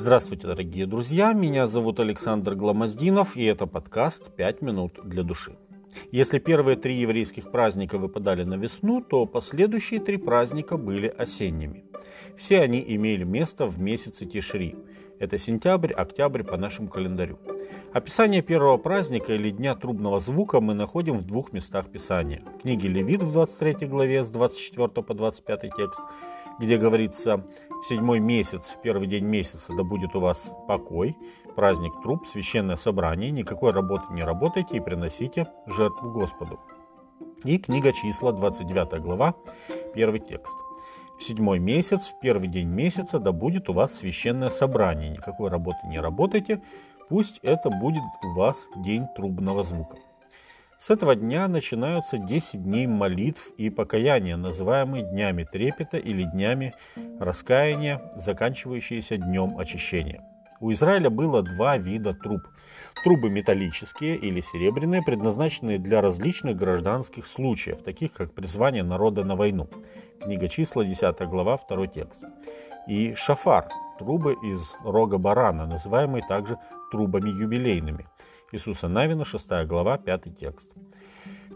[0.00, 1.32] Здравствуйте, дорогие друзья!
[1.32, 5.56] Меня зовут Александр Гламоздинов, и это подкаст «Пять минут для души».
[6.12, 11.84] Если первые три еврейских праздника выпадали на весну, то последующие три праздника были осенними.
[12.36, 14.76] Все они имели место в месяце Тишри.
[15.18, 17.40] Это сентябрь, октябрь по нашему календарю.
[17.92, 22.44] Описание первого праздника или Дня трубного звука мы находим в двух местах Писания.
[22.58, 26.00] В книге Левит в 23 главе с 24 по 25 текст,
[26.60, 27.44] где говорится
[27.80, 31.16] «В седьмой месяц, в первый день месяца, да будет у вас покой,
[31.56, 36.60] праздник труб, священное собрание, никакой работы не работайте и приносите жертву Господу».
[37.44, 39.34] И книга числа, 29 глава,
[39.94, 40.56] первый текст.
[41.18, 45.86] В седьмой месяц, в первый день месяца, да будет у вас священное собрание, никакой работы
[45.86, 46.62] не работайте,
[47.08, 49.96] Пусть это будет у вас день трубного звука.
[50.78, 56.72] С этого дня начинаются 10 дней молитв и покаяния, называемые днями трепета или днями
[57.18, 60.22] раскаяния, заканчивающиеся днем очищения.
[60.60, 62.42] У Израиля было два вида труб.
[63.02, 69.68] Трубы металлические или серебряные, предназначенные для различных гражданских случаев, таких как призвание народа на войну.
[70.22, 72.22] Книга числа, 10 глава, 2 текст.
[72.86, 76.56] И шафар, трубы из рога барана, называемые также
[76.92, 78.06] трубами юбилейными.
[78.50, 80.70] Иисуса Навина, 6 глава, 5 текст.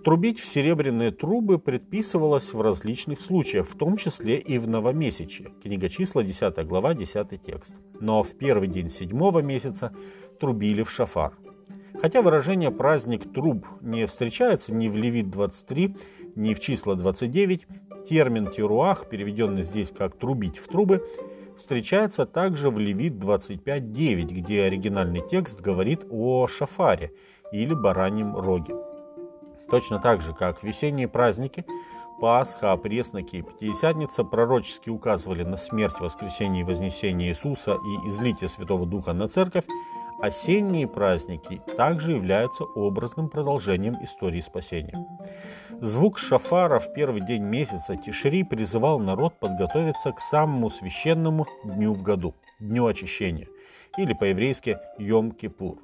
[0.04, 5.52] Трубить в серебряные трубы предписывалось в различных случаях, в том числе и в новомесячье.
[5.62, 7.76] Книга числа, 10 глава, 10 текст.
[8.00, 9.94] Но в первый день седьмого месяца
[10.40, 11.34] трубили в шафар.
[12.00, 15.96] Хотя выражение «праздник труб» не встречается ни в Левит 23,
[16.34, 17.66] ни в числа 29,
[18.08, 21.06] термин «тируах», переведенный здесь как «трубить в трубы»,
[21.56, 27.12] встречается также в Левит 25.9, где оригинальный текст говорит о шафаре
[27.52, 28.74] или бараньем роге.
[29.72, 31.64] Точно так же, как весенние праздники,
[32.20, 38.84] Пасха, Пресноки и Пятидесятница пророчески указывали на смерть, воскресение и вознесение Иисуса и излитие Святого
[38.84, 39.64] Духа на церковь,
[40.20, 45.06] осенние праздники также являются образным продолжением истории спасения.
[45.80, 52.02] Звук шафара в первый день месяца Тишри призывал народ подготовиться к самому священному дню в
[52.02, 53.48] году– Дню очищения,
[53.96, 55.78] или по-еврейски Йом-Кипур.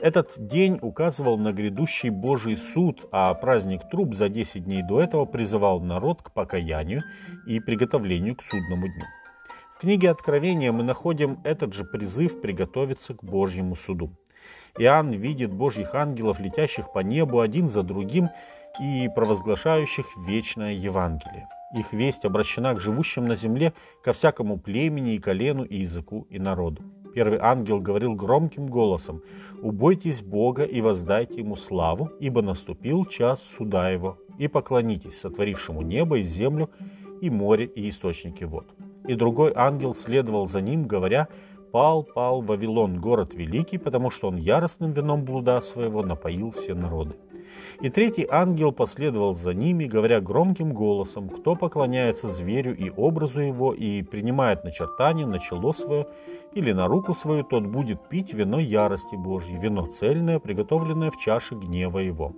[0.00, 5.24] Этот день указывал на грядущий Божий суд, а праздник Труб за 10 дней до этого
[5.24, 7.02] призывал народ к покаянию
[7.48, 9.04] и приготовлению к судному дню.
[9.74, 14.16] В книге Откровения мы находим этот же призыв приготовиться к Божьему суду.
[14.78, 18.28] Иоанн видит Божьих ангелов, летящих по небу один за другим
[18.80, 21.48] и провозглашающих вечное Евангелие.
[21.74, 23.72] Их весть обращена к живущим на земле,
[24.02, 26.82] ко всякому племени и колену, и языку, и народу.
[27.14, 29.22] Первый ангел говорил громким голосом,
[29.62, 36.18] «Убойтесь Бога и воздайте Ему славу, ибо наступил час суда Его, и поклонитесь сотворившему небо
[36.18, 36.70] и землю,
[37.20, 38.66] и море, и источники вод»
[39.08, 41.28] и другой ангел следовал за ним, говоря,
[41.72, 47.14] «Пал, пал Вавилон, город великий, потому что он яростным вином блуда своего напоил все народы».
[47.80, 53.72] И третий ангел последовал за ними, говоря громким голосом, «Кто поклоняется зверю и образу его,
[53.72, 56.06] и принимает начертание на чело свое
[56.54, 61.54] или на руку свою, тот будет пить вино ярости Божьей, вино цельное, приготовленное в чаше
[61.54, 62.32] гнева его.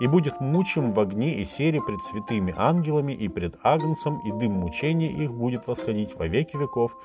[0.00, 4.52] И будет мучим в огне и сере пред святыми ангелами и пред агнцем, и дым
[4.52, 6.96] мучения их будет восходить во веки веков,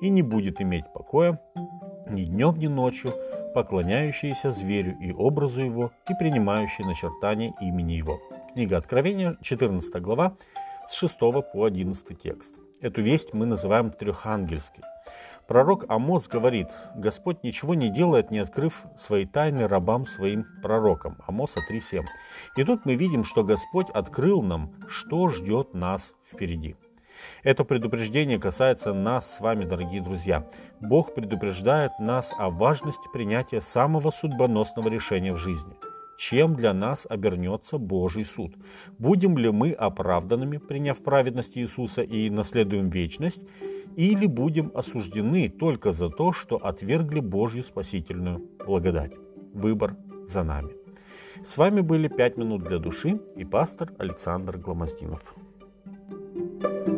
[0.00, 1.40] и не будет иметь покоя
[2.08, 3.14] ни днем, ни ночью,
[3.54, 8.20] поклоняющиеся зверю и образу его, и принимающие начертание имени его.
[8.52, 10.36] Книга Откровения, 14 глава,
[10.88, 12.54] с 6 по 11 текст.
[12.80, 14.82] Эту весть мы называем трехангельской.
[15.46, 21.18] Пророк Амос говорит, Господь ничего не делает, не открыв свои тайны рабам своим пророкам.
[21.26, 22.04] Амоса 3.7.
[22.56, 26.76] И тут мы видим, что Господь открыл нам, что ждет нас впереди.
[27.42, 30.46] Это предупреждение касается нас с вами, дорогие друзья.
[30.80, 35.74] Бог предупреждает нас о важности принятия самого судьбоносного решения в жизни.
[36.18, 38.54] Чем для нас обернется Божий суд?
[38.98, 43.42] Будем ли мы оправданными, приняв праведность Иисуса и наследуем вечность,
[43.96, 49.12] или будем осуждены только за то, что отвергли Божью спасительную благодать.
[49.54, 49.96] Выбор
[50.26, 50.70] за нами.
[51.44, 55.34] С вами были «Пять минут для души» и пастор Александр Гломоздинов.
[56.62, 56.89] thank you